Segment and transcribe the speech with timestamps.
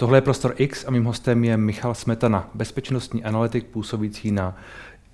[0.00, 4.56] Tohle je Prostor X a mým hostem je Michal Smetana, bezpečnostní analytik působící na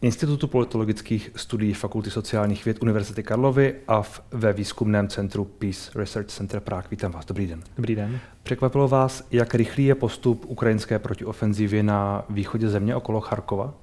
[0.02, 6.28] Institutu politologických studií Fakulty sociálních věd Univerzity Karlovy a v, ve výzkumném centru Peace Research
[6.28, 6.88] Center Prague.
[6.90, 7.62] Vítám vás, dobrý den.
[7.76, 8.18] Dobrý den.
[8.42, 13.74] Překvapilo vás, jak rychlý je postup ukrajinské protiofenzivy na východě země okolo Charkova?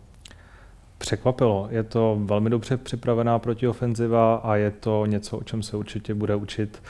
[1.04, 1.68] Překvapilo.
[1.72, 6.36] Je to velmi dobře připravená protiofenziva a je to něco, o čem se určitě bude
[6.36, 6.82] učit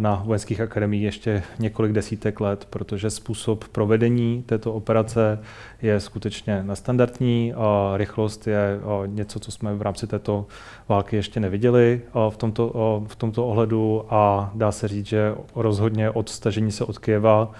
[0.00, 5.38] na vojenských akademiích ještě několik desítek let, protože způsob provedení této operace
[5.82, 7.54] je skutečně nestandardní.
[7.54, 10.46] A rychlost je něco, co jsme v rámci této
[10.88, 12.00] války ještě neviděli
[12.30, 12.72] v tomto,
[13.08, 17.52] v tomto ohledu a dá se říct, že rozhodně od stažení se od Kieva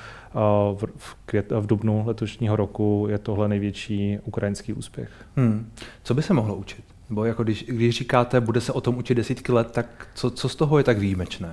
[0.97, 5.11] v, květ, v dubnu letošního roku je tohle největší ukrajinský úspěch.
[5.37, 5.71] Hmm.
[6.03, 6.85] Co by se mohlo učit?
[7.11, 10.49] Bo jako když, když říkáte, bude se o tom učit desítky let, tak co, co
[10.49, 11.53] z toho je tak výjimečné?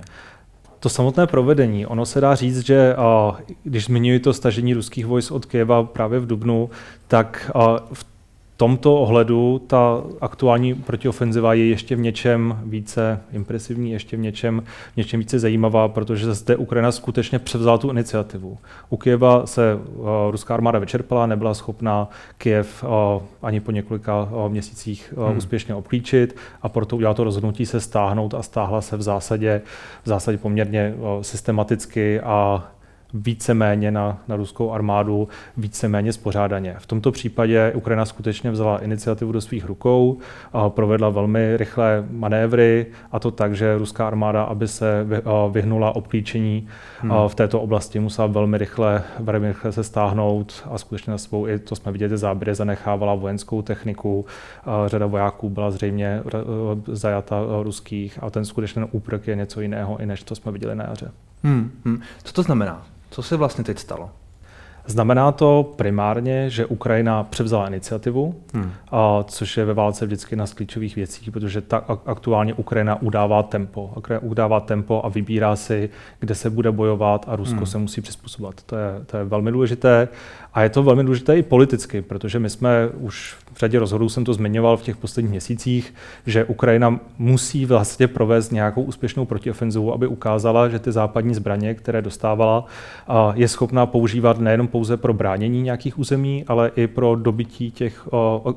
[0.80, 2.96] To samotné provedení, ono se dá říct, že
[3.62, 6.70] když zmiňuji to stažení ruských vojsk od Kyjeva právě v Dubnu,
[7.08, 7.50] tak
[7.92, 8.06] v
[8.56, 14.62] tomto ohledu ta aktuální protiofenziva je ještě v něčem více impresivní, ještě v něčem,
[14.94, 18.58] v něčem více zajímavá, protože zde Ukrajina skutečně převzala tu iniciativu.
[18.88, 24.48] U Kyjeva se uh, ruská armáda vyčerpala, nebyla schopná Kyjev uh, ani po několika uh,
[24.52, 25.38] měsících uh, hmm.
[25.38, 29.62] úspěšně obklíčit a proto udělala to rozhodnutí se stáhnout a stáhla se v zásadě,
[30.04, 32.68] v zásadě poměrně uh, systematicky a
[33.14, 36.76] víceméně na, na ruskou armádu, víceméně spořádaně.
[36.78, 40.18] V tomto případě Ukrajina skutečně vzala iniciativu do svých rukou,
[40.52, 45.06] a provedla velmi rychlé manévry a to tak, že ruská armáda, aby se
[45.50, 46.68] vyhnula obklíčení
[47.00, 47.12] hmm.
[47.28, 51.58] v této oblasti, musela velmi rychle, velmi rychle se stáhnout a skutečně na svou, i
[51.58, 54.26] to jsme viděli, záběry zanechávala vojenskou techniku,
[54.86, 56.22] řada vojáků byla zřejmě
[56.86, 60.84] zajata ruských a ten skutečný úprk je něco jiného, i než to jsme viděli na
[60.84, 61.10] jaře.
[61.46, 62.00] Hmm, hmm.
[62.24, 62.86] Co to znamená?
[63.10, 64.10] Co se vlastně teď stalo?
[64.86, 68.72] Znamená to primárně, že Ukrajina převzala iniciativu, hmm.
[68.90, 73.42] a, což je ve válce vždycky na z klíčových věcí, protože ta, aktuálně Ukrajina udává
[73.42, 73.92] tempo.
[73.96, 75.90] Ukrajina udává tempo a vybírá si,
[76.20, 77.66] kde se bude bojovat a Rusko hmm.
[77.66, 78.62] se musí přizpůsobovat.
[78.62, 80.08] To je, to je velmi důležité
[80.54, 84.24] a je to velmi důležité i politicky, protože my jsme už v řadě rozhodů jsem
[84.24, 85.94] to zmiňoval v těch posledních měsících,
[86.26, 92.02] že Ukrajina musí vlastně provést nějakou úspěšnou protiofenzivu, aby ukázala, že ty západní zbraně, které
[92.02, 92.66] dostávala,
[93.34, 98.08] je schopná používat nejenom pouze pro bránění nějakých území, ale i pro dobytí těch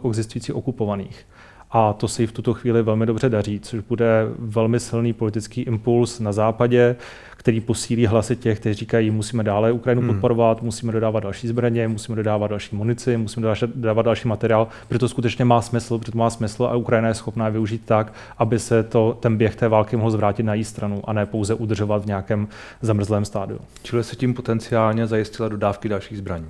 [0.09, 1.25] existujících okupovaných.
[1.71, 5.61] A to se jí v tuto chvíli velmi dobře daří, což bude velmi silný politický
[5.61, 6.95] impuls na západě,
[7.39, 10.11] který posílí hlasy těch, kteří říkají, musíme dále Ukrajinu hmm.
[10.11, 15.09] podporovat, musíme dodávat další zbraně, musíme dodávat další munici, musíme dodávat další materiál, protože to
[15.09, 18.83] skutečně má smysl, protože to má smysl a Ukrajina je schopná využít tak, aby se
[18.83, 22.05] to, ten běh té války mohl zvrátit na její stranu a ne pouze udržovat v
[22.05, 22.47] nějakém
[22.81, 23.59] zamrzlém stádiu.
[23.83, 26.47] Čili se tím potenciálně zajistila dodávky dalších zbraní.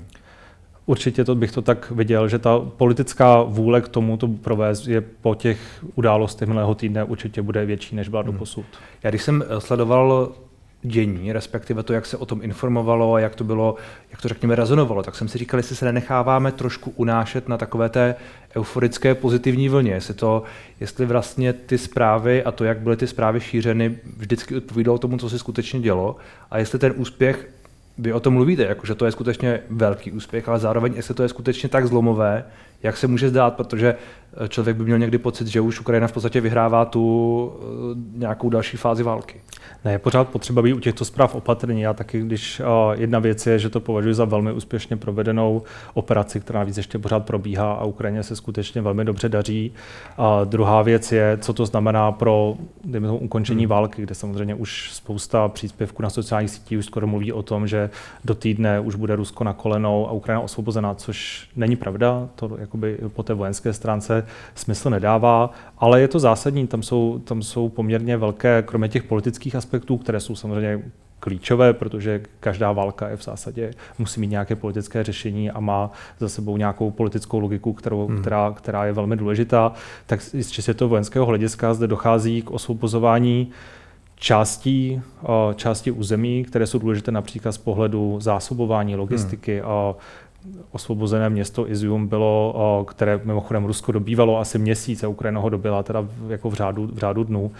[0.86, 5.02] Určitě to bych to tak viděl, že ta politická vůle k tomu to provést je
[5.02, 8.40] po těch událostech minulého týdne určitě bude větší, než byla do hmm.
[8.40, 8.66] posud.
[9.04, 10.32] Já když jsem eh, sledoval
[10.82, 13.76] dění, respektive to, jak se o tom informovalo a jak to bylo,
[14.12, 17.90] jak to řekněme, rezonovalo, tak jsem si říkal, jestli se nenecháváme trošku unášet na takové
[17.90, 18.16] té
[18.56, 20.44] euforické pozitivní vlně, jestli to,
[20.80, 25.30] jestli vlastně ty zprávy a to, jak byly ty zprávy šířeny, vždycky odpovídalo tomu, co
[25.30, 26.16] se skutečně dělo.
[26.52, 27.50] A jestli ten úspěch
[27.98, 31.24] vy o tom mluvíte, jako že to je skutečně velký úspěch, ale zároveň, jestli to
[31.24, 32.46] je skutečně tak zlomové,
[32.84, 33.96] jak se může zdát, protože
[34.46, 38.50] eh, člověk by měl někdy pocit, že už Ukrajina v podstatě vyhrává tu eh, nějakou
[38.50, 39.42] další fázi války.
[39.86, 41.82] Ne, je pořád potřeba být u těchto zpráv opatrný.
[41.82, 42.66] Já taky, když uh,
[43.02, 45.62] jedna věc je, že to považuji za velmi úspěšně provedenou
[45.94, 49.74] operaci, která víc ještě pořád probíhá a Ukrajině se skutečně velmi dobře daří.
[50.18, 53.70] A druhá věc je, co to znamená pro dejme tomu, ukončení hmm.
[53.70, 57.90] války, kde samozřejmě už spousta příspěvků na sociálních sítích už skoro mluví o tom, že
[58.26, 62.30] do týdne už bude Rusko na kolenou a Ukrajina osvobozená, což není pravda.
[62.36, 64.26] To jakoby po té vojenské stránce
[64.56, 66.68] smysl nedává, ale je to zásadní.
[66.68, 70.82] Tam jsou, tam jsou poměrně velké, kromě těch politických aspektů, které jsou samozřejmě
[71.20, 76.30] klíčové, protože každá válka je v zásadě, musí mít nějaké politické řešení a má za
[76.30, 78.22] sebou nějakou politickou logiku, kterou, hmm.
[78.22, 79.74] která, která je velmi důležitá,
[80.06, 83.52] tak z čistě vojenského hlediska zde dochází k osvobozování
[84.16, 85.02] částí,
[85.56, 89.96] části území, které jsou důležité například z pohledu zásobování, logistiky, hmm
[90.72, 96.08] osvobozené město Izium bylo, které mimochodem Rusko dobývalo asi měsíc a Ukrajina ho dobila teda
[96.28, 97.52] jako v řádu, v řádu dnů,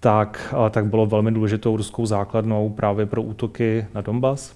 [0.00, 4.54] tak, tak bylo velmi důležitou ruskou základnou právě pro útoky na Donbas.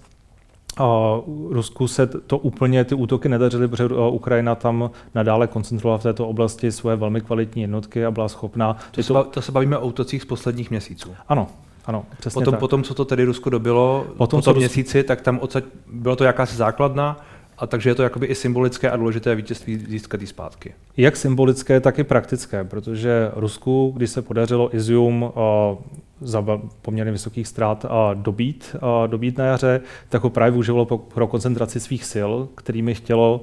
[0.78, 1.20] A
[1.50, 6.73] Rusku se to úplně ty útoky nedařily, protože Ukrajina tam nadále koncentrovala v této oblasti
[6.73, 8.76] svoje velmi kvalitní jednotky a byla schopná...
[8.90, 11.14] To, se, to se bavíme o útocích z posledních měsíců.
[11.28, 11.46] Ano,
[11.87, 12.61] Ano, přesně potom, tak.
[12.61, 16.17] potom, co to tedy Rusko dobilo, potom, po tom co měsíci, tak tam odsaď, bylo
[16.17, 17.20] to jakási základna,
[17.58, 20.75] a takže je to jakoby i symbolické a důležité vítězství získat jí zpátky.
[20.97, 25.31] Jak symbolické, tak i praktické, protože Rusku, když se podařilo Izium uh,
[26.20, 26.44] za
[26.82, 31.81] poměrně vysokých ztrát uh, dobít, uh, dobít na jaře, tak ho právě využilo pro koncentraci
[31.81, 33.41] svých sil, kterými chtělo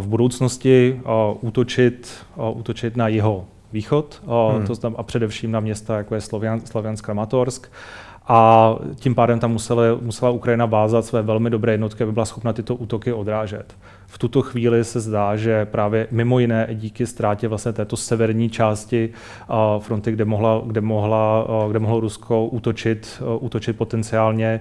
[0.00, 1.00] v budoucnosti
[1.40, 4.22] útočit, útočit na jeho východ,
[4.56, 4.66] hmm.
[4.66, 7.68] to znam, a především na města, jako je Slovian, Sloviansk Kramatorsk
[8.32, 12.52] a tím pádem tam musela, musela Ukrajina vázat své velmi dobré jednotky, aby byla schopna
[12.52, 13.74] tyto útoky odrážet.
[14.06, 19.10] V tuto chvíli se zdá, že právě mimo jiné díky ztrátě vlastně této severní části
[19.78, 24.60] fronty, kde, mohla, kde, mohla, kde mohlo Rusko útočit, útočit potenciálně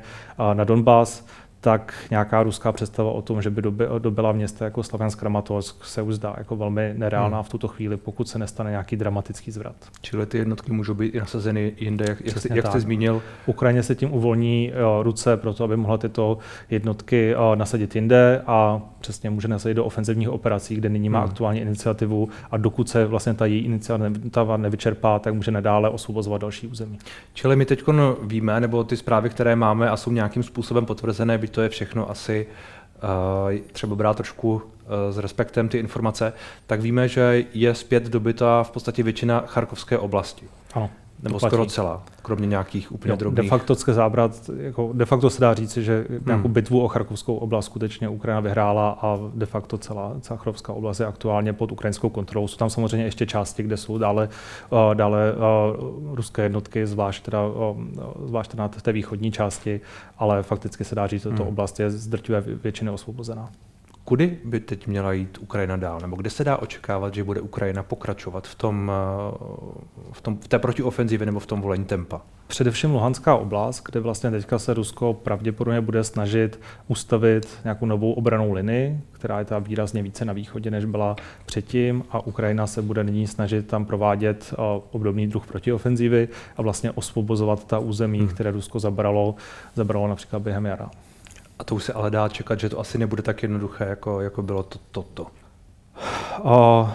[0.54, 1.26] na Donbass,
[1.62, 3.62] tak nějaká ruská představa o tom, že by
[4.00, 7.44] dobila města jako Slaviansk Kramatorsk, se už zdá jako velmi nereálná hmm.
[7.44, 9.76] v tuto chvíli, pokud se nestane nějaký dramatický zvrat.
[10.02, 13.22] Čili ty jednotky můžou být nasazeny jinde, jak, jak, jak jste zmínil?
[13.46, 16.38] Ukrajině se tím uvolní uh, ruce pro to, aby mohla tyto
[16.70, 21.30] jednotky uh, nasadit jinde a přesně může nasadit do ofenzivních operací, kde nyní má hmm.
[21.30, 26.68] aktuální iniciativu a dokud se vlastně ta její iniciativa nevyčerpá, tak může nadále osvobozovat další
[26.68, 27.00] území.
[27.34, 27.84] Čili my teď
[28.24, 32.48] víme, nebo ty zprávy, které máme a jsou nějakým způsobem potvrzené, to je všechno asi
[33.04, 34.62] uh, třeba brát trošku uh,
[35.10, 36.34] s respektem ty informace,
[36.68, 40.46] tak víme, že je zpět dobyta v podstatě většina Charkovské oblasti.
[40.74, 40.90] Ano.
[41.24, 43.46] Nebo skoro celá, kromě nějakých úplně jo, drobných.
[43.46, 46.24] De facto se zábrat, jako de facto se dá říct, že hmm.
[46.26, 51.06] nějakou bitvu o Charkovskou oblast skutečně Ukrajina vyhrála a de facto celá, Charkovská oblast je
[51.06, 52.48] aktuálně pod ukrajinskou kontrolou.
[52.48, 54.30] Jsou tam samozřejmě ještě části, kde jsou dále,
[54.70, 57.82] uh, dále uh, ruské jednotky, zvlášť, teda, uh,
[58.26, 59.82] zvlášť teda na té východní části,
[60.18, 61.52] ale fakticky se dá říct, že tato hmm.
[61.52, 63.50] oblast je z drtivé většiny osvobozená.
[64.10, 66.00] Kudy by teď měla jít Ukrajina dál?
[66.00, 69.38] Nebo kde se dá očekávat, že bude Ukrajina pokračovat v, tom, eh,
[70.12, 72.22] v, tom, v té protiofenzivě nebo v tom volení tempa?
[72.48, 78.54] Především Luhanská oblast, kde vlastně teďka se Rusko pravděpodobně bude snažit ustavit nějakou novou obranou
[78.54, 81.16] linii, která je tam výrazně více na východě, než byla
[81.46, 84.56] předtím a Ukrajina se bude nyní snažit tam provádět eh,
[84.92, 86.28] obdobný druh protiofenzivy
[86.58, 88.28] a vlastně osvobozovat ta území, hmm.
[88.28, 89.36] které Rusko zabralo,
[89.76, 90.90] zabralo například během jara.
[91.60, 94.42] A to už se ale dá čekat, že to asi nebude tak jednoduché, jako, jako
[94.42, 94.80] bylo to.
[94.92, 95.28] to, to.
[96.44, 96.90] Uh,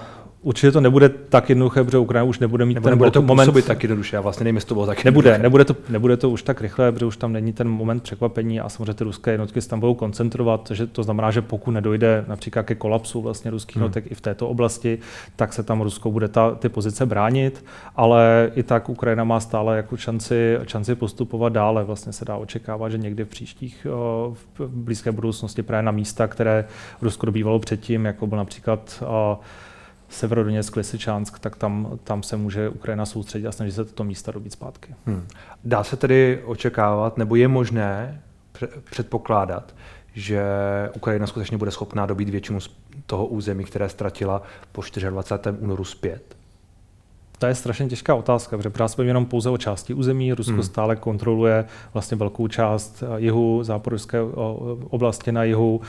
[0.44, 3.64] Určitě to nebude tak jednoduché, protože Ukrajina už nebude mít Nebo ten nebude to moment.
[3.66, 6.42] tak jednoduše, já vlastně nevím, jestli to bylo tak nebude, nebude to, nebude to už
[6.42, 9.68] tak rychle, protože už tam není ten moment překvapení a samozřejmě ty ruské jednotky se
[9.68, 13.82] tam budou koncentrovat, že to znamená, že pokud nedojde například ke kolapsu vlastně ruských hmm.
[13.82, 14.98] jednotek i v této oblasti,
[15.36, 17.64] tak se tam Rusko bude ta, ty pozice bránit,
[17.96, 21.84] ale i tak Ukrajina má stále jako šanci, šanci postupovat dále.
[21.84, 23.86] Vlastně se dá očekávat, že někdy v příštích
[24.58, 26.64] v blízké budoucnosti právě na místa, které
[27.02, 29.02] Rusko dobývalo předtím, jako byl například
[30.14, 34.52] Severodoněck, Lysyčánsk, tak tam, tam se může Ukrajina soustředit a snažit se toto místa dobít
[34.52, 34.94] zpátky.
[35.06, 35.26] Hmm.
[35.64, 38.22] Dá se tedy očekávat, nebo je možné
[38.90, 39.74] předpokládat,
[40.14, 40.42] že
[40.96, 42.76] Ukrajina skutečně bude schopná dobít většinu z
[43.06, 45.56] toho území, které ztratila po 24.
[45.58, 46.36] únoru zpět?
[47.38, 50.32] To je strašně těžká otázka, protože právě jsme jenom pouze o části území.
[50.32, 50.62] Rusko hmm.
[50.62, 54.24] stále kontroluje vlastně velkou část eh, jihu, záporovské eh,
[54.90, 55.80] oblasti na jihu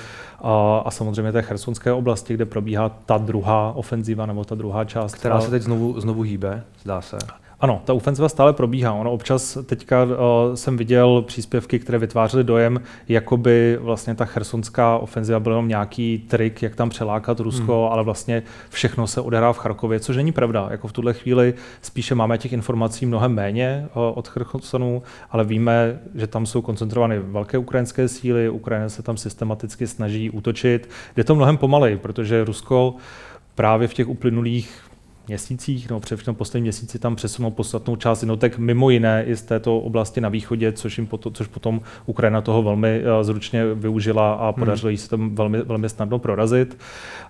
[0.41, 5.15] a, a samozřejmě té chersonské oblasti, kde probíhá ta druhá ofenziva nebo ta druhá část.
[5.15, 7.17] Která se teď znovu, znovu hýbe, zdá se.
[7.59, 8.93] Ano, ta ofenziva stále probíhá.
[8.93, 10.09] Ono občas teďka uh,
[10.55, 16.25] jsem viděl příspěvky, které vytvářely dojem, jako by vlastně ta chersonská ofenziva byla jenom nějaký
[16.27, 17.93] trik, jak tam přelákat Rusko, hmm.
[17.93, 20.67] ale vlastně všechno se odehrá v Charkově, což není pravda.
[20.71, 25.99] Jako v tuhle chvíli spíše máme těch informací mnohem méně uh, od Chersonu, ale víme,
[26.15, 30.89] že tam jsou koncentrovány velké ukrajinské síly, Ukrajina se tam systematicky snaží útočit.
[31.15, 32.95] Jde to mnohem pomalej, protože Rusko
[33.55, 34.81] právě v těch uplynulých
[35.27, 39.79] měsících, nebo především poslední měsíci tam přesunou podstatnou část jednotek mimo jiné i z této
[39.79, 44.45] oblasti na východě, což, jim potom, což potom Ukrajina toho velmi uh, zručně využila a
[44.45, 44.53] hmm.
[44.53, 46.77] podařilo jí se tam velmi, velmi snadno prorazit.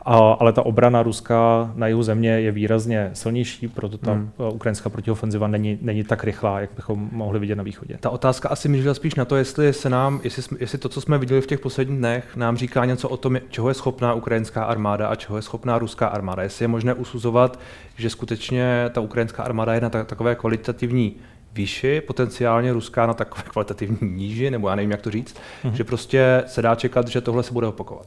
[0.06, 4.30] A, ale ta obrana ruská na jihu země je výrazně silnější, proto ta hmm.
[4.38, 7.98] Uh, ukrajinská protiofenziva není, není tak rychlá, jak bychom mohli vidět na východě.
[8.00, 11.18] Ta otázka asi mířila spíš na to, jestli se nám, jestli, jestli to, co jsme
[11.18, 15.08] viděli v těch posledních dnech, nám říká něco o tom, čeho je schopná ukrajinská armáda
[15.08, 16.44] a čeho je schopná ruská armáda.
[16.44, 17.60] Jestli je možné usuzovat,
[17.98, 21.16] že skutečně ta ukrajinská armáda je na takové kvalitativní
[21.54, 25.72] výši, potenciálně ruská na takové kvalitativní níži, nebo já nevím, jak to říct, mm-hmm.
[25.72, 28.06] že prostě se dá čekat, že tohle se bude opakovat.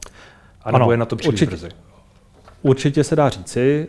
[0.61, 1.69] A nebo ano, je na to příliš určitě, brzy.
[2.61, 3.87] Určitě se dá říci.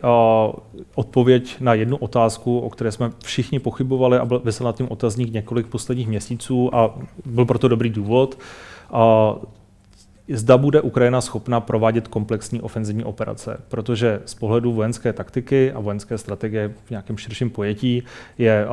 [0.95, 5.33] Odpověď na jednu otázku, o které jsme všichni pochybovali a byl vysel nad tím otazník
[5.33, 8.39] několik posledních měsíců a byl proto dobrý důvod.
[10.33, 16.17] Zda bude Ukrajina schopna provádět komplexní ofenzivní operace, protože z pohledu vojenské taktiky a vojenské
[16.17, 18.03] strategie v nějakém širším pojetí
[18.37, 18.67] je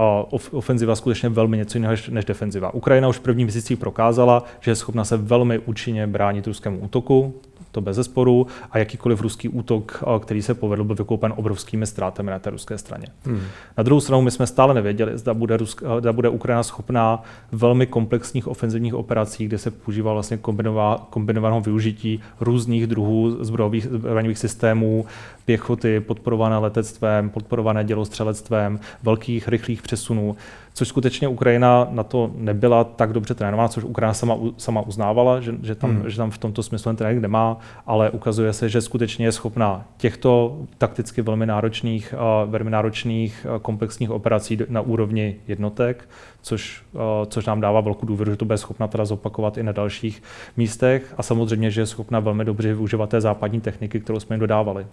[0.51, 2.75] ofenziva skutečně velmi něco jiného než defenziva.
[2.75, 7.35] Ukrajina už v první měsících prokázala, že je schopna se velmi účinně bránit ruskému útoku,
[7.79, 12.39] to bez zesporu, a jakýkoliv ruský útok, který se povedl, byl vykoupen obrovskými ztrátami na
[12.39, 13.07] té ruské straně.
[13.25, 13.41] Hmm.
[13.77, 17.87] Na druhou stranu my jsme stále nevěděli, zda bude, Rusk, zda bude Ukrajina schopná velmi
[17.87, 25.07] komplexních ofenzivních operací, kde se používá vlastně kombinová, kombinovaného využití různých druhů zbrojových zbraňových systémů,
[25.49, 30.37] pěchoty, podporované letectvem, podporované dělostřelectvem, velkých rychlých přesunů
[30.79, 35.55] což skutečně Ukrajina na to nebyla tak dobře trénovaná, což Ukrajina sama, sama uznávala, že,
[35.63, 36.11] že, tam, hmm.
[36.11, 39.85] že tam v tomto smyslu ten trénink nemá, ale ukazuje se, že skutečně je schopná
[39.97, 42.15] těchto takticky velmi náročných,
[42.47, 46.09] velmi náročných komplexních operací na úrovni jednotek,
[46.43, 46.83] což,
[47.27, 50.23] což nám dává velkou důvěru, že to bude schopna teda zopakovat i na dalších
[50.57, 54.41] místech a samozřejmě, že je schopna velmi dobře využívat té západní techniky, kterou jsme jim
[54.41, 54.87] dodávali.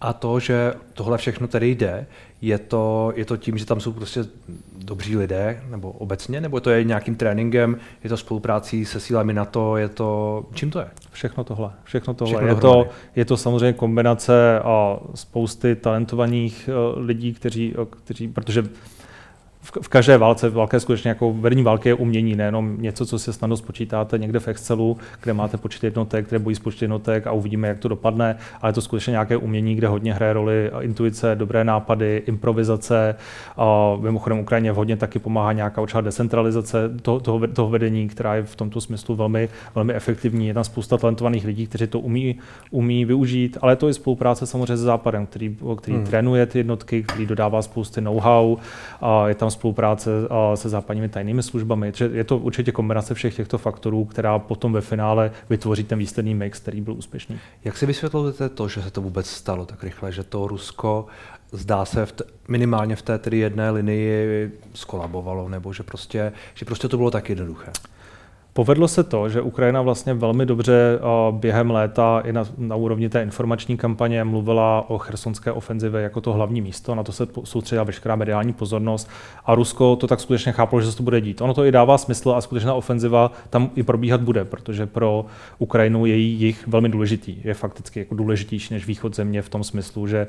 [0.00, 2.06] A to, že tohle všechno tedy jde,
[2.40, 4.24] je to, je to tím, že tam jsou prostě
[4.78, 9.76] dobří lidé, nebo obecně, nebo to je nějakým tréninkem, je to spoluprácí se sílami NATO,
[9.76, 10.86] je to, čím to je?
[11.12, 12.34] Všechno tohle, všechno tohle.
[12.34, 18.28] Všechno je, to, je to samozřejmě kombinace a spousty talentovaných eh, lidí, kteří, eh, kteří
[18.28, 18.62] protože
[19.62, 23.32] v, každé válce, válka je skutečně jako vedení války je umění, nejenom něco, co si
[23.32, 27.68] snadno spočítáte někde v Excelu, kde máte počet jednotek, které bojí spočet jednotek a uvidíme,
[27.68, 31.64] jak to dopadne, ale je to skutečně nějaké umění, kde hodně hraje roli intuice, dobré
[31.64, 33.14] nápady, improvizace.
[33.56, 38.42] A mimochodem Ukrajině hodně taky pomáhá nějaká určitá decentralizace toho, toho, toho, vedení, která je
[38.42, 40.46] v tomto smyslu velmi, velmi efektivní.
[40.48, 42.38] Je tam spousta talentovaných lidí, kteří to umí,
[42.70, 46.06] umí využít, ale je to i spolupráce samozřejmě s Západem, který, který hmm.
[46.06, 48.56] trénuje ty jednotky, který dodává spousty know-how.
[49.00, 50.10] A je tam spolupráce
[50.54, 51.92] se západními tajnými službami.
[52.12, 56.60] Je to určitě kombinace všech těchto faktorů, která potom ve finále vytvoří ten výsledný mix,
[56.60, 57.38] který byl úspěšný.
[57.64, 61.06] Jak si vysvětlujete to, že se to vůbec stalo tak rychle, že to Rusko
[61.52, 66.64] zdá se v t- minimálně v té tedy jedné linii skolabovalo, nebo že prostě, že
[66.64, 67.72] prostě to bylo tak jednoduché?
[68.54, 70.98] Povedlo se to, že Ukrajina vlastně velmi dobře
[71.30, 76.32] během léta i na, na úrovni té informační kampaně mluvila o chersonské ofenzivě jako to
[76.32, 79.10] hlavní místo, na to se soustředila veškerá mediální pozornost
[79.44, 81.40] a Rusko to tak skutečně chápalo, že se to bude dít.
[81.40, 85.24] Ono to i dává smysl a skutečná ofenziva tam i probíhat bude, protože pro
[85.58, 87.36] Ukrajinu je jich velmi důležitý.
[87.44, 90.26] Je fakticky jako důležitější než východ země v tom smyslu, že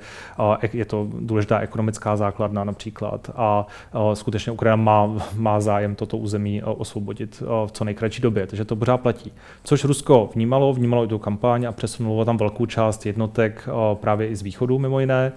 [0.73, 3.67] je to důležitá ekonomická základna například a
[4.13, 8.75] skutečně Ukrajina má, má zájem toto území osvobodit v co nejkratší kratší době, takže to
[8.75, 9.31] pořád platí.
[9.63, 14.35] Což Rusko vnímalo, vnímalo i tu kampaň a přesunulo tam velkou část jednotek právě i
[14.35, 15.31] z východu mimo jiné.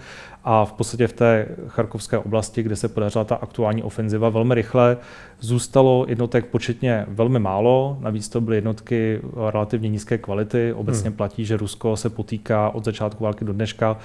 [0.45, 4.97] A v podstatě v té charkovské oblasti, kde se podařila ta aktuální ofenziva velmi rychle,
[5.41, 10.73] zůstalo jednotek početně velmi málo, navíc to byly jednotky relativně nízké kvality.
[10.73, 11.17] Obecně hmm.
[11.17, 13.97] platí, že Rusko se potýká od začátku války do dneška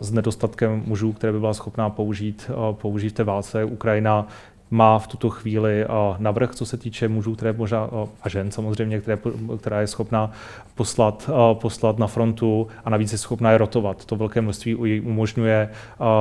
[0.00, 3.64] s nedostatkem mužů, které by byla schopná použít, použít v té válce.
[3.64, 4.28] Ukrajina
[4.70, 5.86] má v tuto chvíli
[6.18, 7.90] navrh, co se týče mužů, které možná,
[8.22, 9.18] a žen samozřejmě, které,
[9.60, 10.30] která je schopná
[10.74, 14.04] poslat, poslat na frontu a navíc je schopná je rotovat.
[14.04, 15.70] To velké množství umožňuje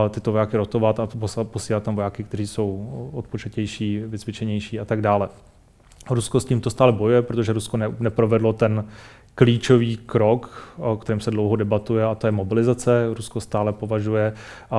[0.09, 1.07] tyto vojáky rotovat a
[1.43, 5.29] posílat tam vojáky, kteří jsou odpočetější, vycvičenější a tak dále.
[6.09, 8.85] Rusko s tímto stále bojuje, protože Rusko ne, neprovedlo ten
[9.35, 13.13] klíčový krok, o kterém se dlouho debatuje, a to je mobilizace.
[13.13, 14.33] Rusko stále považuje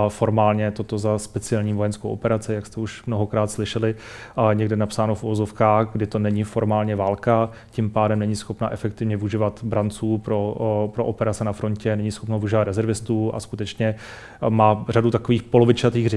[0.09, 3.95] formálně toto za speciální vojenskou operaci, jak jste už mnohokrát slyšeli,
[4.37, 9.17] a někde napsáno v ozovkách, kdy to není formálně válka, tím pádem není schopna efektivně
[9.17, 10.55] využívat branců pro,
[10.95, 13.95] pro operace na frontě, není schopna využívat rezervistů a skutečně
[14.49, 16.09] má řadu takových polovičatých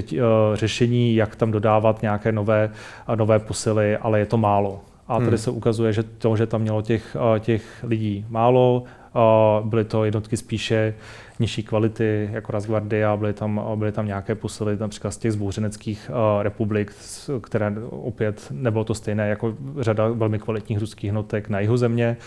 [0.54, 2.72] řešení, jak tam dodávat nějaké nové,
[3.16, 4.80] nové posily, ale je to málo.
[5.10, 5.38] A tady hmm.
[5.38, 9.20] se ukazuje, že to, že tam mělo těch, eh, těch lidí málo, eh,
[9.68, 10.94] byly to jednotky spíše
[11.40, 16.12] nižší kvality, jako Razguardia, byly tam, byly tam nějaké posily například z těch zbouřeneckých
[16.42, 16.94] republik,
[17.42, 22.18] které opět nebylo to stejné jako řada velmi kvalitních ruských jednotek na jihu země.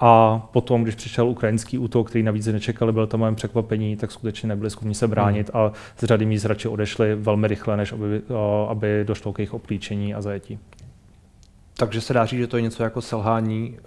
[0.00, 4.48] A potom, když přišel ukrajinský útok, který navíc nečekali, byl to mojem překvapení, tak skutečně
[4.48, 5.62] nebyli schopni se bránit hmm.
[5.62, 8.22] a z řady míst radši odešli velmi rychle, než aby,
[8.68, 10.58] aby došlo k jejich oplíčení a zajetí.
[11.80, 13.78] Takže se dá říct, že to je něco jako selhání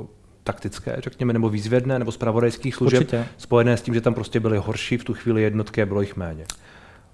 [0.00, 0.06] uh,
[0.44, 3.26] taktické, řekněme, nebo výzvědné, nebo zpravodajských služeb, Určitě.
[3.36, 6.16] spojené s tím, že tam prostě byly horší v tu chvíli jednotky a bylo jich
[6.16, 6.44] méně.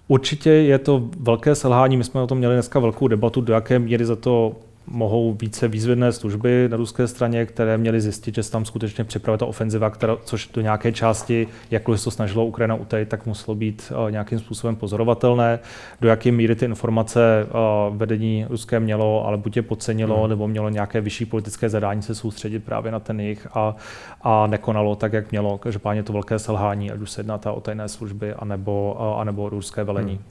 [0.08, 1.96] Určitě je to velké selhání.
[1.96, 5.68] My jsme o tom měli dneska velkou debatu, do jaké míry za to mohou více
[5.68, 9.90] výzvědné služby na ruské straně, které měly zjistit, že se tam skutečně připravuje ta ofenziva,
[9.90, 14.10] která, což do nějaké části, jakkoliv se to snažilo Ukrajina utajit, tak muselo být uh,
[14.10, 15.58] nějakým způsobem pozorovatelné.
[16.00, 20.30] Do jaké míry ty informace uh, vedení ruské mělo, ale buď je podcenilo, hmm.
[20.30, 23.76] nebo mělo nějaké vyšší politické zadání se soustředit právě na ten jich a,
[24.22, 25.58] a nekonalo tak, jak mělo.
[25.58, 29.84] Každopádně to velké selhání, ať už se jedná o tajné služby, anebo, uh, anebo ruské
[29.84, 30.14] velení.
[30.14, 30.24] Hmm.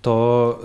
[0.00, 0.58] To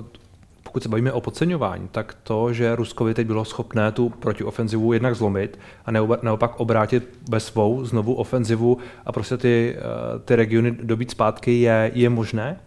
[0.75, 4.93] pokud se bavíme o podceňování, tak to, že Rusko by teď bylo schopné tu protiofenzivu
[4.93, 5.91] jednak zlomit a
[6.21, 11.91] naopak obrátit bez svou znovu ofenzivu a prostě ty, eh, ty regiony dobít zpátky, je,
[11.93, 12.59] je možné?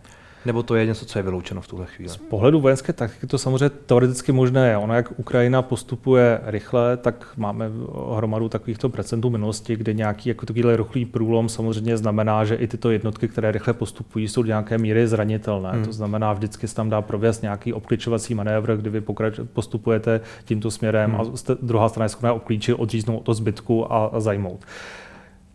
[0.46, 2.08] Nebo to je něco, co je vyloučeno v tuhle chvíli?
[2.08, 4.76] Z pohledu vojenské taktiky to samozřejmě teoreticky možné je.
[4.76, 7.70] Ono, jak Ukrajina postupuje rychle, tak máme
[8.16, 12.90] hromadu takovýchto precentů minulosti, kde nějaký jako takovýhle rychlý průlom samozřejmě znamená, že i tyto
[12.90, 15.70] jednotky, které rychle postupují, jsou do nějaké míry zranitelné.
[15.70, 15.84] Hmm.
[15.84, 20.70] To znamená, vždycky se tam dá provést nějaký obklíčovací manévr, kdy vy pokrač- postupujete tímto
[20.70, 21.20] směrem hmm.
[21.20, 21.24] a
[21.62, 24.64] druhá strana je schopná obklíčit, odříznout to zbytku a, a zajmout.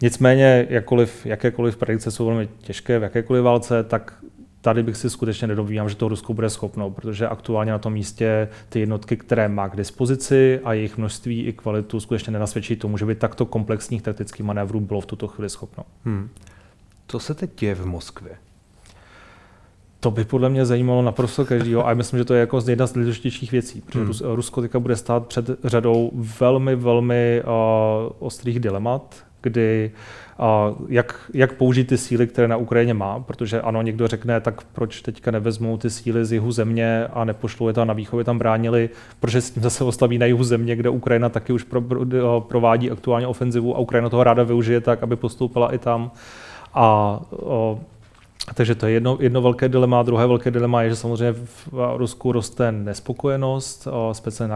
[0.01, 4.13] Nicméně, jakkoliv, jakékoliv predikce jsou velmi těžké v jakékoliv válce, tak
[4.63, 8.47] tady bych si skutečně nedobývám, že to Rusko bude schopno, protože aktuálně na tom místě
[8.69, 13.05] ty jednotky, které má k dispozici a jejich množství i kvalitu skutečně nenasvědčí tomu, že
[13.05, 15.83] by takto komplexních taktických manévrů bylo v tuto chvíli schopno.
[16.05, 16.29] Hmm.
[17.07, 18.31] Co se teď děje v Moskvě?
[19.99, 22.95] To by podle mě zajímalo naprosto každého a myslím, že to je jako jedna z
[22.95, 24.35] nejdůležitějších věcí, protože hmm.
[24.35, 29.91] Rusko teďka bude stát před řadou velmi, velmi uh, ostrých dilemat, kdy
[30.89, 35.01] jak, jak použít ty síly, které na Ukrajině má, protože ano, někdo řekne, tak proč
[35.01, 38.89] teďka nevezmou ty síly z jihu země a nepošlou je tam na východ, tam bránili,
[39.19, 42.05] protože s tím zase oslaví na jihu země, kde Ukrajina taky už pro, pro,
[42.47, 46.11] provádí aktuálně ofenzivu a Ukrajina toho ráda využije tak, aby postoupila i tam.
[46.73, 47.79] A o,
[48.55, 50.03] takže to je jedno, jedno velké dilema.
[50.03, 54.55] Druhé velké dilema je, že samozřejmě v Rusku roste nespokojenost, speciálně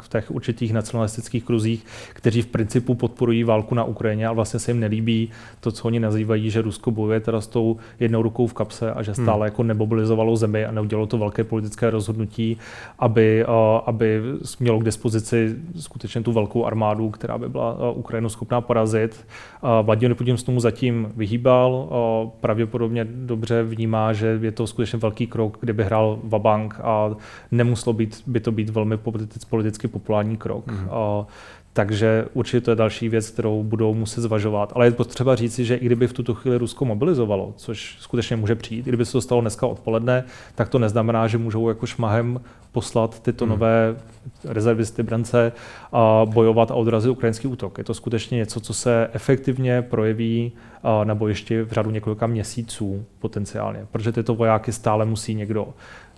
[0.00, 4.70] v těch určitých nacionalistických kruzích, kteří v principu podporují válku na Ukrajině, ale vlastně se
[4.70, 5.30] jim nelíbí
[5.60, 9.02] to, co oni nazývají, že Rusko bojuje teda s tou jednou rukou v kapse a
[9.02, 9.44] že stále hmm.
[9.44, 12.58] jako nemobilizovalo zemi a neudělalo to velké politické rozhodnutí,
[12.98, 13.44] aby,
[13.86, 14.22] aby
[14.60, 19.26] mělo k dispozici skutečně tu velkou armádu, která by byla Ukrajinu schopná porazit.
[19.82, 21.88] Vladimir Putin s tomu zatím vyhýbal,
[22.40, 27.10] pravděpodobně dobře vnímá, že je to skutečně velký krok, kdyby hrál Vabank a
[27.50, 28.98] nemuselo být, by to být velmi
[29.48, 30.66] politicky populární krok.
[30.66, 30.88] Mm.
[30.90, 31.26] A,
[31.76, 34.72] takže určitě to je další věc, kterou budou muset zvažovat.
[34.74, 38.54] Ale je potřeba říci, že i kdyby v tuto chvíli Rusko mobilizovalo, což skutečně může
[38.54, 42.40] přijít, i kdyby se to stalo dneska odpoledne, tak to neznamená, že můžou jako šmahem
[42.72, 43.50] poslat tyto hmm.
[43.50, 43.96] nové
[44.44, 45.52] rezervisty brance
[45.92, 47.78] a bojovat a odrazit ukrajinský útok.
[47.78, 50.52] Je to skutečně něco, co se efektivně projeví
[51.04, 55.68] na bojišti v řadu několika měsíců potenciálně, protože tyto vojáky stále musí někdo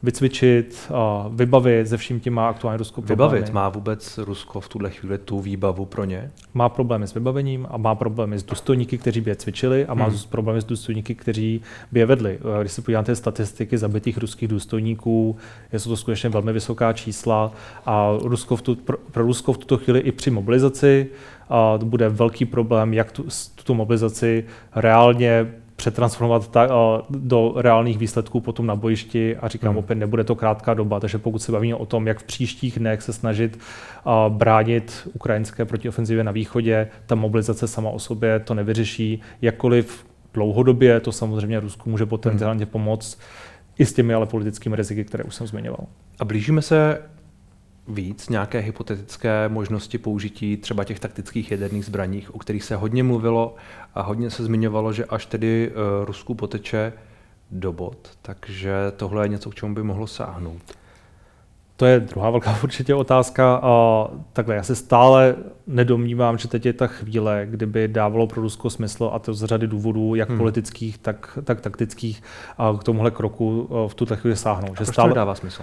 [0.03, 0.91] vycvičit,
[1.31, 3.35] vybavit, ze vším tím má aktuálně Rusko problémy.
[3.35, 3.55] Vybavit?
[3.55, 6.31] Má vůbec Rusko v tuhle chvíli tu výbavu pro ně?
[6.55, 10.05] Má problémy s vybavením a má problémy s důstojníky, kteří by je cvičili a má
[10.05, 10.19] hmm.
[10.29, 12.39] problémy s důstojníky, kteří by je vedli.
[12.61, 15.37] Když se podíváte statistiky zabitých ruských důstojníků,
[15.73, 17.53] jsou to skutečně velmi vysoká čísla
[17.87, 21.07] a Rusko v tu, pro, Rusko v tuto chvíli i při mobilizaci
[21.49, 26.69] a to bude velký problém, jak tu, tuto mobilizaci reálně přetransformovat ta,
[27.11, 29.79] do reálných výsledků potom na bojišti a říkám hmm.
[29.79, 33.03] opět, nebude to krátká doba, takže pokud se bavíme o tom, jak v příštích dnech
[33.03, 33.59] se snažit
[34.29, 41.13] bránit ukrajinské protiofenzivě na východě, ta mobilizace sama o sobě to nevyřeší, jakkoliv dlouhodobě to
[41.13, 42.73] samozřejmě Rusku může potenciálně hmm.
[42.73, 43.19] pomoct
[43.79, 45.87] i s těmi ale politickými riziky, které už jsem zmiňoval.
[46.19, 47.03] A blížíme se
[47.89, 53.57] víc nějaké hypotetické možnosti použití třeba těch taktických jaderných zbraních, o kterých se hodně mluvilo
[53.95, 56.93] a hodně se zmiňovalo, že až tedy uh, Rusku poteče
[57.51, 60.63] do bod, takže tohle je něco, k čemu by mohlo sáhnout.
[61.77, 63.61] To je druhá velká určitě otázka.
[63.63, 68.71] A takhle, já se stále nedomnívám, že teď je ta chvíle, kdyby dávalo pro Rusko
[68.71, 70.39] smysl, a to z řady důvodů, jak hmm.
[70.39, 72.23] politických, tak, tak taktických,
[72.59, 74.79] a k tomuhle kroku v tuto chvíli sáhnout.
[74.79, 75.63] Že stále, to dává smysl?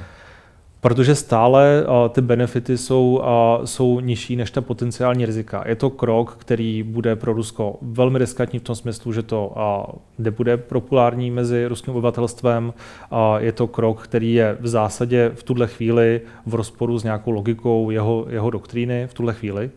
[0.85, 3.21] Protože stále ty benefity jsou,
[3.63, 5.63] jsou nižší než ta potenciální rizika.
[5.67, 9.53] Je to krok, který bude pro Rusko velmi riskantní v tom smyslu, že to
[10.17, 12.73] nebude populární mezi ruským obyvatelstvem.
[13.37, 17.89] Je to krok, který je v zásadě v tuhle chvíli v rozporu s nějakou logikou
[17.89, 19.69] jeho, jeho doktríny v tuhle chvíli.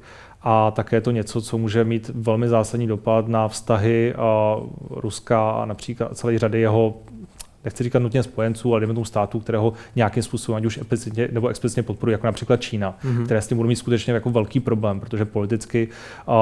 [0.43, 4.15] A také je to něco, co může mít velmi zásadní dopad na vztahy
[4.91, 6.95] Ruska a například celé řady jeho
[7.69, 11.83] nechci říkat nutně spojenců, ale tomu států, kterého nějakým způsobem ať už explicitně nebo explicitně
[11.83, 13.25] podporují, jako například Čína, mm-hmm.
[13.25, 15.89] které s tím budou mít skutečně jako velký problém, protože politicky
[16.29, 16.35] uh,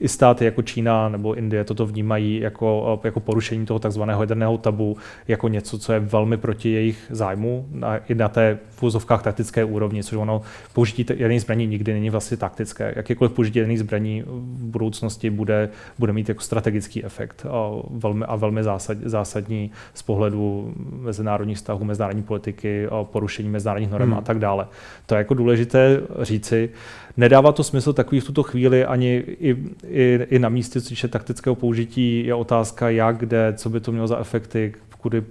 [0.00, 4.96] i státy jako Čína nebo Indie toto vnímají jako, jako porušení toho takzvaného jaderného tabu,
[5.28, 9.64] jako něco, co je velmi proti jejich zájmu na, i na té v úzovkách taktické
[9.64, 12.92] úrovni, což ono použití jaderných zbraní nikdy není vlastně taktické.
[12.96, 18.36] Jakýkoliv použití jaderných zbraní v budoucnosti bude, bude mít jako strategický efekt a velmi, a
[18.36, 24.18] velmi zásad, zásadní z pohledu mezinárodních vztahů, mezinárodní politiky, a porušení mezinárodních norm hmm.
[24.18, 24.66] a tak dále.
[25.06, 26.70] To je jako důležité říci.
[27.16, 31.08] Nedává to smysl takový v tuto chvíli ani i, i, i na místě, co se
[31.08, 35.22] taktického použití, je otázka, jak, kde, co by to mělo za efekty, kudy,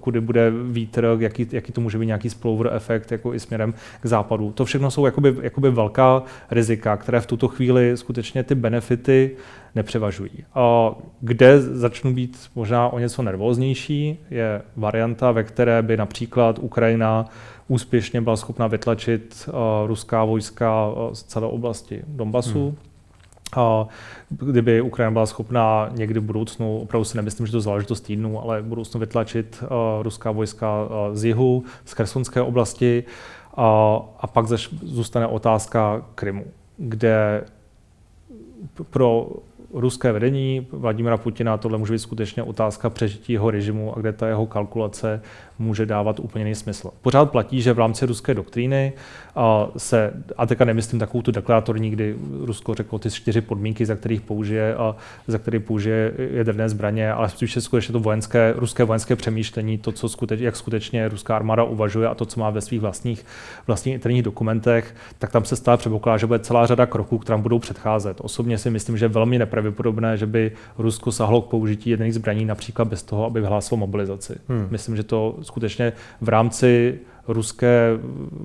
[0.00, 4.06] kudy bude vítr, jaký, jaký to může být nějaký spillover efekt jako i směrem k
[4.06, 4.52] západu.
[4.52, 9.36] To všechno jsou jakoby, jakoby velká rizika, které v tuto chvíli skutečně ty benefity
[9.74, 10.44] nepřevažují.
[10.54, 17.26] A kde začnu být možná o něco nervóznější, je varianta, ve které by například Ukrajina
[17.70, 19.54] úspěšně byla schopna vytlačit uh,
[19.86, 22.64] ruská vojska uh, z celé oblasti Donbasu.
[22.64, 22.76] Hmm.
[23.56, 23.86] A
[24.28, 28.62] kdyby Ukrajina byla schopná někdy v budoucnu, opravdu si nemyslím, že to záležitost týdnu, ale
[28.62, 29.68] v budoucnu vytlačit uh,
[30.02, 33.04] ruská vojska uh, z jihu, z Kersonské oblasti,
[33.58, 33.64] uh,
[34.20, 36.44] a pak zaš, zůstane otázka Krymu,
[36.76, 37.44] kde
[38.90, 39.28] pro
[39.74, 44.28] ruské vedení Vladimira Putina tohle může být skutečně otázka přežití jeho režimu a kde ta
[44.28, 45.22] jeho kalkulace
[45.60, 46.90] může dávat úplně jiný smysl.
[47.02, 48.92] Pořád platí, že v rámci ruské doktríny
[49.76, 54.20] se, a teďka nemyslím takovou tu deklaratorní, kdy Rusko řeklo ty čtyři podmínky, za kterých
[54.20, 54.96] použije, a
[55.26, 60.08] za který použije jaderné zbraně, ale spíše skutečně to vojenské, ruské vojenské přemýšlení, to, co
[60.08, 63.26] skuteč, jak skutečně ruská armáda uvažuje a to, co má ve svých vlastních,
[63.66, 67.58] vlastních interních dokumentech, tak tam se stále předpokládá, že bude celá řada kroků, kterým budou
[67.58, 68.16] předcházet.
[68.20, 72.44] Osobně si myslím, že je velmi nepravděpodobné, že by Rusko sahlo k použití jaderných zbraní
[72.44, 74.36] například bez toho, aby vyhlásilo mobilizaci.
[74.48, 74.68] Hmm.
[74.70, 77.90] Myslím, že to skutečně v rámci ruské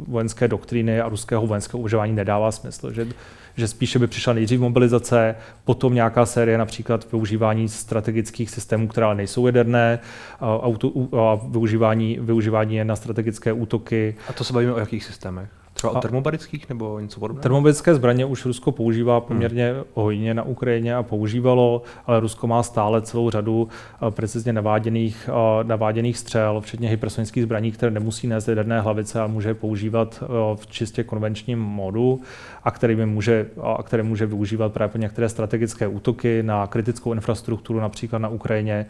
[0.07, 2.91] vojenské doktríny a ruského vojenského uvažování nedává smysl.
[2.91, 3.07] Že,
[3.55, 9.45] že spíše by přišla nejdřív mobilizace, potom nějaká série například využívání strategických systémů, které nejsou
[9.45, 9.99] jaderné,
[10.39, 14.15] a, auto, a využívání, využívání je na strategické útoky.
[14.29, 15.64] A to se bavíme o jakých systémech?
[15.75, 17.43] Třeba o termobarických nebo něco podobného?
[17.43, 19.83] Termobarické zbraně už Rusko používá poměrně hmm.
[19.93, 23.67] hojně na Ukrajině a používalo, ale Rusko má stále celou řadu
[24.01, 29.27] uh, precizně naváděných, uh, naváděných střel, včetně hypersonických zbraní, které nemusí nést jaderné hlavice a
[29.27, 32.21] může používat uh, v čistě konvenčním modu
[32.63, 33.45] a který může,
[33.77, 38.85] a které může využívat právě pro některé strategické útoky na kritickou infrastrukturu, například na Ukrajině.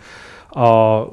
[0.56, 1.06] A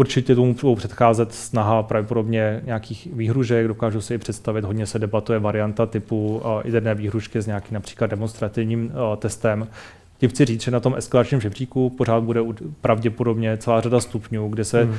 [0.00, 5.38] určitě tomu budou předcházet snaha pravděpodobně nějakých výhružek, dokážu si i představit, hodně se debatuje
[5.38, 9.68] varianta typu uh, jedné výhrušky s nějakým například demonstrativním uh, testem.
[10.18, 12.40] Tím chci říct, že na tom eskalačním žebříku pořád bude
[12.80, 14.94] pravděpodobně celá řada stupňů, kde se hmm.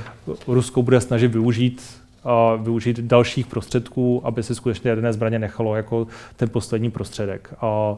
[0.48, 1.82] Rusko bude snažit využít
[2.24, 7.54] uh, využít dalších prostředků, aby se skutečně jaderné zbraně nechalo jako ten poslední prostředek.
[7.64, 7.98] Uh,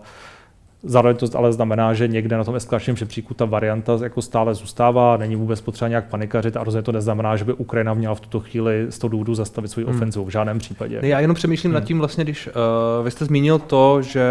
[0.85, 5.17] Zároveň to ale znamená, že někde na tom eskalačním žebříku ta varianta jako stále zůstává,
[5.17, 8.39] není vůbec potřeba nějak panikařit a rozhodně to neznamená, že by Ukrajina měla v tuto
[8.39, 9.95] chvíli z toho důvodu zastavit svou hmm.
[9.95, 10.25] ofenzivu.
[10.25, 10.99] V žádném případě.
[11.03, 11.81] Já jenom přemýšlím hmm.
[11.81, 14.23] nad tím vlastně, když uh, vy jste zmínil to, že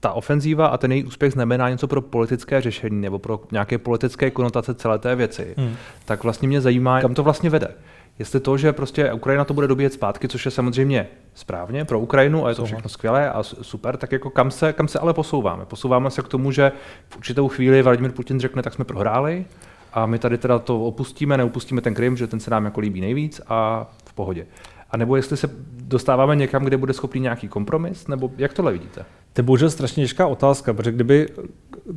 [0.00, 4.30] ta ofenzíva a ten její úspěch znamená něco pro politické řešení nebo pro nějaké politické
[4.30, 5.74] konotace celé té věci, hmm.
[6.04, 7.68] tak vlastně mě zajímá, kam to vlastně vede
[8.18, 12.46] jestli to, že prostě Ukrajina to bude dobíjet zpátky, což je samozřejmě správně pro Ukrajinu
[12.46, 15.64] a je to všechno skvělé a super, tak jako kam se, kam se ale posouváme?
[15.66, 16.72] Posouváme se k tomu, že
[17.08, 19.44] v určitou chvíli Vladimir Putin řekne, tak jsme prohráli
[19.92, 23.00] a my tady teda to opustíme, neupustíme ten Krym, že ten se nám jako líbí
[23.00, 24.46] nejvíc a v pohodě.
[24.90, 29.04] A nebo jestli se dostáváme někam, kde bude schopný nějaký kompromis, nebo jak tohle vidíte?
[29.32, 31.28] To je bohužel strašně těžká otázka, protože kdyby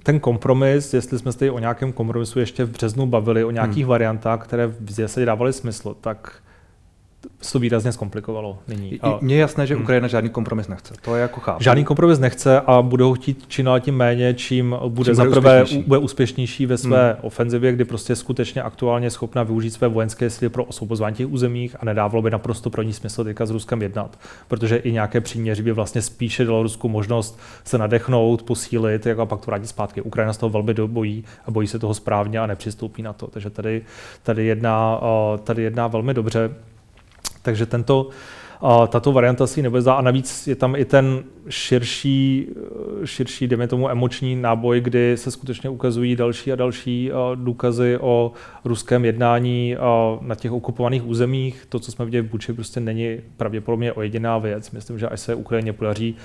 [0.04, 3.90] ten kompromis, jestli jsme se o nějakém kompromisu ještě v březnu bavili, o nějakých hmm.
[3.90, 6.34] variantách, které v zásadě dávaly smysl, tak
[7.42, 9.00] se to výrazně zkomplikovalo nyní.
[9.22, 9.84] Mně je jasné, že hmm.
[9.84, 10.94] Ukrajina žádný kompromis nechce.
[11.02, 11.64] To je jako chápu.
[11.64, 15.88] Žádný kompromis nechce a budou chtít čím dál tím méně, čím bude čím zaprvé úspěšnější.
[15.88, 17.20] bude úspěšnější ve své hmm.
[17.22, 21.86] ofenzivě, kdy prostě skutečně aktuálně schopna využít své vojenské síly pro osvobozování těch územích a
[21.86, 25.72] nedávalo by naprosto pro ní smysl teďka s Ruskem jednat, protože i nějaké příměří by
[25.72, 30.02] vlastně spíše dalo Rusku možnost se nadechnout, posílit jako a pak to vrátit zpátky.
[30.02, 33.28] Ukrajina z toho velmi bojí a bojí se toho správně a nepřistoupí na to.
[33.28, 33.82] Takže tady,
[34.24, 35.02] tady, jedná,
[35.44, 36.50] tady jedná velmi dobře.
[37.44, 38.10] Takže tento,
[38.90, 42.48] tato varianta si nebude zdá a navíc je tam i ten širší,
[43.06, 48.32] širší dejme tomu emoční náboj, kdy se skutečně ukazují další a další důkazy o
[48.66, 49.76] ruském jednání
[50.22, 51.66] na těch okupovaných územích.
[51.70, 54.72] To, co jsme viděli v Buči, prostě není pravděpodobně o jediná věc.
[54.72, 56.16] Myslím, že až se Ukrajině podaří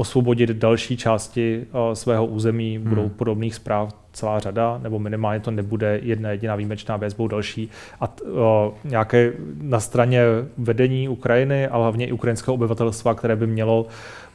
[0.00, 3.10] osvobodit další části svého území, budou hmm.
[3.10, 7.70] podobných zpráv celá řada, nebo minimálně to nebude jedna jediná výjimečná věc, budou další.
[8.00, 9.32] A o, nějaké
[9.62, 10.22] na straně
[10.58, 13.86] vedení Ukrajiny, ale hlavně i ukrajinského obyvatelstva, které by mělo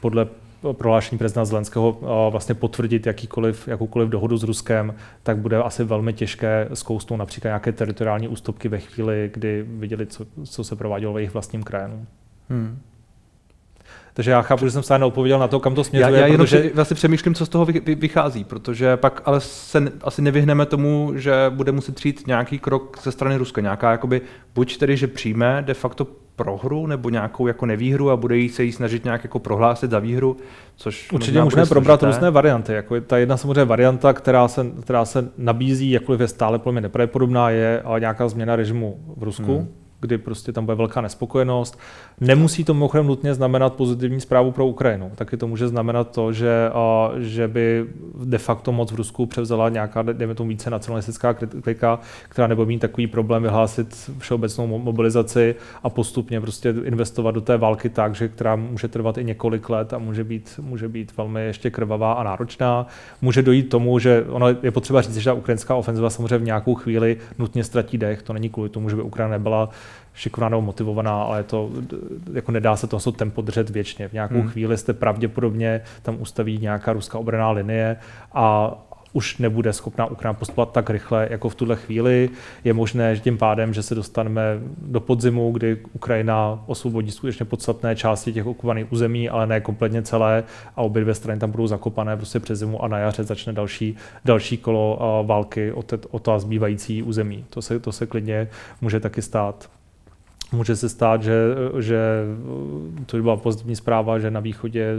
[0.02, 0.28] podle
[0.72, 1.98] prohlášení prezidenta Zelenského
[2.32, 7.72] vlastně potvrdit jakýkoliv, jakoukoliv dohodu s Ruskem, tak bude asi velmi těžké zkousnout například nějaké
[7.72, 12.06] teritoriální ústupky ve chvíli, kdy viděli, co, co se provádělo v jejich vlastním krajinu.
[12.50, 12.80] Hmm.
[14.16, 16.20] Takže já chápu, že jsem stále neodpověděl na to, kam to směřuje.
[16.20, 16.58] Já, já protože...
[16.58, 21.34] jenom vlastně přemýšlím, co z toho vychází, protože pak ale se asi nevyhneme tomu, že
[21.50, 24.22] bude muset přijít nějaký krok ze strany Ruska, nějaká jakoby,
[24.56, 28.64] buď tedy, že přijme de facto prohru nebo nějakou jako nevýhru a bude jí se
[28.64, 30.38] jí snažit nějak jako prohlásit za výhru,
[30.76, 32.74] což Určitě můžeme probrat různé varianty.
[32.74, 36.82] Jako ta jedna samozřejmě varianta, která se, která se nabízí, jakkoliv je stále podle mě
[36.82, 39.58] nepravděpodobná, je nějaká změna režimu v Rusku.
[39.58, 41.80] Hmm kdy prostě tam bude velká nespokojenost.
[42.22, 45.12] Nemusí to mimochodem nutně znamenat pozitivní zprávu pro Ukrajinu.
[45.16, 46.70] Taky to může znamenat to, že,
[47.18, 47.86] že by
[48.24, 52.80] de facto moc v Rusku převzala nějaká, dejme tomu více nacionalistická klika, která nebude mít
[52.80, 58.56] takový problém vyhlásit všeobecnou mobilizaci a postupně prostě investovat do té války tak, že která
[58.56, 62.88] může trvat i několik let a může být, může být velmi ještě krvavá a náročná.
[63.22, 66.76] Může dojít tomu, že ono je potřeba říct, že ta ukrajinská ofenziva samozřejmě v nějakou
[66.76, 68.22] chvíli nutně ztratí dech.
[68.22, 69.70] To není kvůli tomu, že by Ukrajina nebyla
[70.14, 71.72] šikovná nebo motivovaná, ale to
[72.34, 74.08] jako nedá se to tempo držet věčně.
[74.08, 74.50] V nějakou hmm.
[74.50, 77.98] chvíli jste pravděpodobně tam ustaví nějaká ruská obraná linie
[78.34, 78.74] a
[79.16, 82.30] už nebude schopná Ukrajina postupovat tak rychle, jako v tuhle chvíli.
[82.64, 84.42] Je možné, že tím pádem, že se dostaneme
[84.78, 90.44] do podzimu, kdy Ukrajina osvobodí skutečně podstatné části těch okupovaných území, ale ne kompletně celé
[90.76, 93.96] a obě dvě strany tam budou zakopané prostě přes zimu a na jaře začne další,
[94.26, 97.46] další kolo války o, te, o to zbývající území.
[97.50, 98.48] To se, to se klidně
[98.82, 99.70] může taky stát.
[100.52, 101.34] Může se stát, že,
[101.80, 102.24] že
[103.06, 104.96] to by byla pozitivní zpráva, že na východě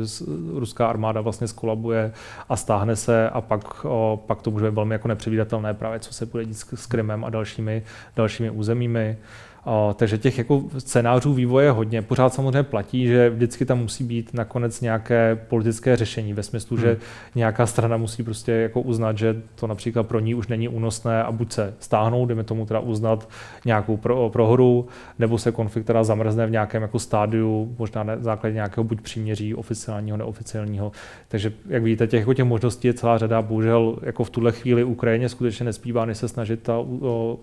[0.54, 2.12] ruská armáda vlastně skolabuje
[2.48, 6.14] a stáhne se a pak, o, pak to může být velmi jako nepředvídatelné právě, co
[6.14, 7.82] se bude dít s, s Krymem a dalšími,
[8.16, 9.18] dalšími územími.
[9.18, 9.55] O,
[9.94, 12.02] takže těch jako scénářů vývoje hodně.
[12.02, 16.86] Pořád samozřejmě platí, že vždycky tam musí být nakonec nějaké politické řešení ve smyslu, hmm.
[16.86, 16.96] že
[17.34, 21.32] nějaká strana musí prostě jako uznat, že to například pro ní už není únosné a
[21.32, 23.28] buď se stáhnou, jdeme tomu teda uznat
[23.64, 24.86] nějakou pro, prohru,
[25.18, 29.54] nebo se konflikt teda zamrzne v nějakém jako stádiu, možná na základě nějakého buď příměří
[29.54, 30.92] oficiálního, neoficiálního.
[31.28, 33.42] Takže jak vidíte, těch, jako těch možností je celá řada.
[33.42, 36.78] Bohužel jako v tuhle chvíli Ukrajině skutečně nespívá, než se snažit ta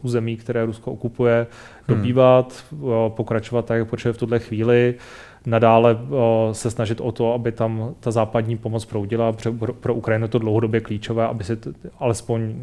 [0.01, 1.47] území, které Rusko okupuje,
[1.87, 2.63] dobývat používat,
[3.09, 4.95] pokračovat tak, jak v tuhle chvíli,
[5.45, 5.97] nadále
[6.51, 9.33] se snažit o to, aby tam ta západní pomoc proudila.
[9.79, 11.57] Pro, Ukrajinu to dlouhodobě klíčové, aby si
[11.99, 12.55] alespoň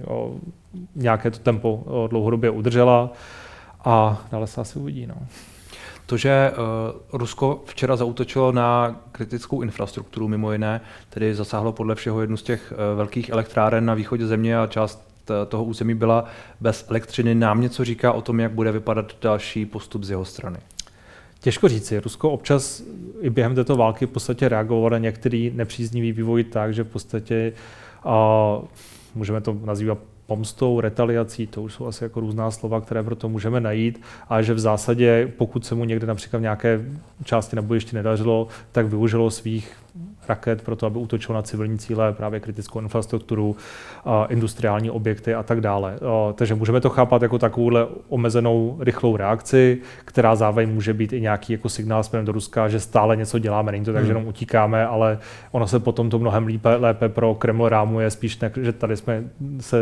[0.96, 3.12] nějaké to tempo dlouhodobě udržela
[3.85, 5.06] a dále se asi uvidí.
[5.06, 5.14] No.
[6.06, 10.80] To, že uh, Rusko včera zautočilo na kritickou infrastrukturu, mimo jiné,
[11.11, 15.10] tedy zasáhlo podle všeho jednu z těch uh, velkých elektráren na východě země a část
[15.48, 16.24] toho území byla
[16.60, 20.58] bez elektřiny, nám něco říká o tom, jak bude vypadat další postup z jeho strany?
[21.40, 22.00] Těžko říci.
[22.00, 22.82] Rusko občas
[23.20, 27.52] i během této války v podstatě reagovalo na některý nepříznivý vývoj tak, že v podstatě
[28.04, 28.58] a,
[29.14, 33.28] můžeme to nazývat pomstou, retaliací, to už jsou asi jako různá slova, které pro to
[33.28, 36.80] můžeme najít, a že v zásadě, pokud se mu někde například v nějaké
[37.24, 39.76] části na bojišti nedařilo, tak využilo svých
[40.30, 43.56] raket pro to, aby útočil na civilní cíle, právě kritickou infrastrukturu,
[44.28, 45.98] industriální objekty a tak dále.
[46.34, 51.52] Takže můžeme to chápat jako takovouhle omezenou rychlou reakci, která zároveň může být i nějaký
[51.52, 53.72] jako signál směrem do Ruska, že stále něco děláme.
[53.72, 54.06] Není to tak, hmm.
[54.06, 55.18] že jenom utíkáme, ale
[55.52, 59.24] ono se potom to mnohem lépe, lépe pro Kreml rámuje, spíš ne, že tady jsme
[59.60, 59.76] se,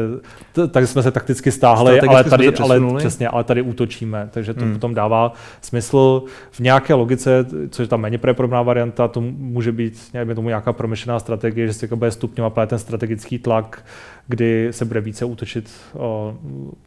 [0.70, 4.28] tady jsme se takticky stáhli, ale tady, ale, přesně, ale tady útočíme.
[4.30, 4.72] Takže to hmm.
[4.72, 9.98] potom dává smysl v nějaké logice, což je ta méně pravděpodobná varianta, to může být
[10.12, 13.84] nějak tomu nějaká promyšlená strategie, že se jako bude stupňovat právě ten strategický tlak,
[14.26, 16.34] kdy se bude více útočit o,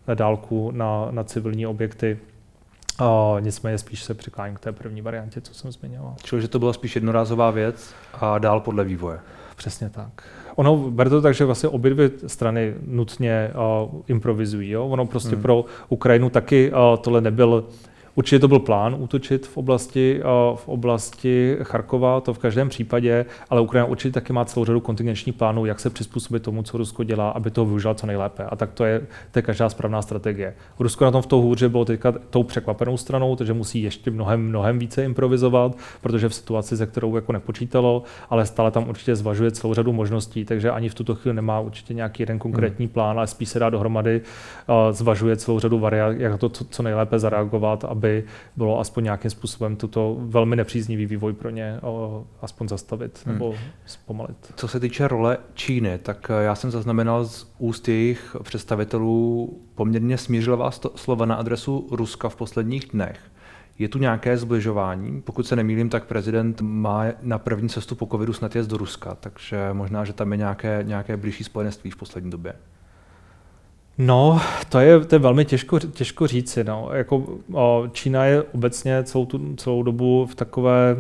[0.07, 2.17] na dálku na, na civilní objekty.
[3.01, 6.15] O, nicméně spíš se přikláním k té první variantě, co jsem zmiňoval.
[6.23, 9.19] Čili, že to byla spíš jednorázová věc a dál podle vývoje.
[9.55, 10.23] Přesně tak.
[10.55, 13.51] Ono bere to tak, že vlastně obě dvě strany nutně
[13.83, 14.69] uh, improvizují.
[14.69, 14.87] Jo?
[14.87, 15.41] Ono prostě hmm.
[15.41, 17.65] pro Ukrajinu taky uh, tohle nebyl
[18.21, 20.23] Určitě to byl plán útočit v oblasti, eh,
[20.55, 25.35] v oblasti Charkova, to v každém případě, ale Ukrajina určitě taky má celou řadu kontingenčních
[25.35, 28.43] plánů, jak se přizpůsobit tomu, co Rusko dělá, aby to využila co nejlépe.
[28.43, 30.53] A tak to je, to je každá správná strategie.
[30.79, 34.47] Rusko na tom v tou hůře bylo teďka tou překvapenou stranou, takže musí ještě mnohem,
[34.47, 39.51] mnohem více improvizovat, protože v situaci, ze kterou jako nepočítalo, ale stále tam určitě zvažuje
[39.51, 42.93] celou řadu možností, takže ani v tuto chvíli nemá určitě nějaký jeden konkrétní hmm.
[42.93, 46.83] plán, ale spíš se dá dohromady, uh, zvažuje celou řadu variant, jak to co, co
[46.83, 48.10] nejlépe zareagovat, aby
[48.55, 53.33] bylo aspoň nějakým způsobem tuto velmi nepříznivý vývoj pro ně o, aspoň zastavit hmm.
[53.33, 54.53] nebo zpomalit.
[54.55, 60.17] Co se týče role Číny, tak eh, já jsem zaznamenal z úst jejich představitelů poměrně
[60.17, 63.19] smířlivá slova na adresu Ruska v posledních dnech.
[63.79, 65.21] Je tu nějaké zbližování?
[65.21, 69.15] Pokud se nemýlím, tak prezident má na první cestu po covidu snad jezd do Ruska,
[69.15, 72.53] takže možná, že tam je nějaké, nějaké blížší spojenství v poslední době.
[74.03, 76.63] No, to je, to je velmi těžko, těžko říci.
[76.63, 76.89] No.
[76.93, 80.95] Jako, o, Čína je obecně celou, tu, celou dobu v takové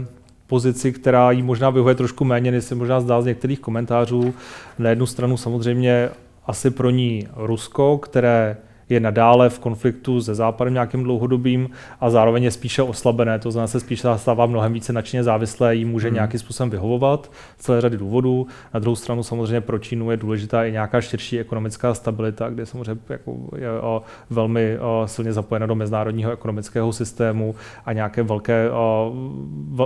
[0.47, 4.33] pozici, která jí možná vyhovuje trošku méně, než se možná zdá z některých komentářů.
[4.79, 6.09] Na jednu stranu samozřejmě
[6.45, 8.57] asi pro ní Rusko, které
[8.91, 11.69] je nadále v konfliktu se západem nějakým dlouhodobým
[12.01, 15.85] a zároveň je spíše oslabené, to znamená se spíše stává mnohem více načně závislé, jí
[15.85, 16.15] může hmm.
[16.15, 18.47] nějakým způsobem vyhovovat z celé řady důvodů.
[18.73, 23.01] Na druhou stranu samozřejmě pro Čínu je důležitá i nějaká širší ekonomická stabilita, kde samozřejmě
[23.09, 29.13] jako je o, velmi o, silně zapojena do mezinárodního ekonomického systému a nějaké velké, o,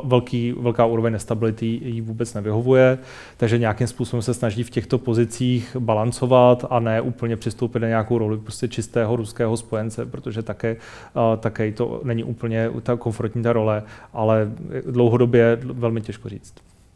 [0.03, 2.97] velký, velká úroveň nestability jí vůbec nevyhovuje,
[3.37, 8.17] takže nějakým způsobem se snaží v těchto pozicích balancovat a ne úplně přistoupit na nějakou
[8.17, 10.77] roli prostě čisté čistého ruského spojence, protože také,
[11.39, 14.51] také to není úplně ta komfortní ta role, ale
[14.91, 16.53] dlouhodobě velmi těžko říct.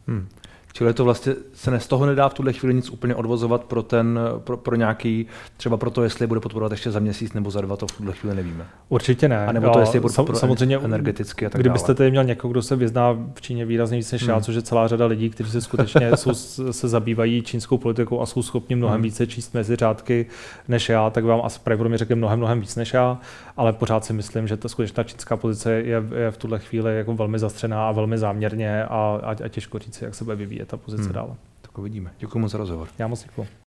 [0.08, 0.28] Hmm.
[0.72, 4.18] Čili to vlastně se z toho nedá v tuhle chvíli nic úplně odvozovat pro ten,
[4.38, 7.76] pro, pro nějaký, třeba pro to, jestli bude podporovat ještě za měsíc nebo za dva,
[7.76, 8.66] to v tuhle chvíli nevíme.
[8.88, 9.46] Určitě ne.
[9.46, 12.62] A nebo to, jestli bude podporovat samozřejmě energeticky a tak Kdybyste tady měl někoho, kdo
[12.62, 14.30] se vyzná v Číně výrazně víc než hmm.
[14.30, 16.34] já, což je celá řada lidí, kteří se skutečně jsou,
[16.70, 19.02] se zabývají čínskou politikou a jsou schopni mnohem hmm.
[19.02, 20.26] více číst mezi řádky
[20.68, 23.18] než já, tak vám asi pravděpodobně řekne mnohem, mnohem víc než já,
[23.56, 27.14] ale pořád si myslím, že ta skutečná čínská pozice je, je v tuhle chvíli jako
[27.14, 30.76] velmi zastřená a velmi záměrně a, a, a těžko říct, jak se bude vyvíjet ta
[30.76, 31.12] pozice hmm.
[31.12, 31.36] dále.
[31.60, 32.14] Tak uvidíme.
[32.18, 32.88] Děkuji moc za rozhovor.
[32.98, 33.59] Já moc děkuji.